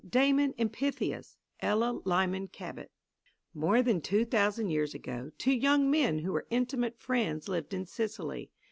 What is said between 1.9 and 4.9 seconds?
LYMAN CABOT More than two thousand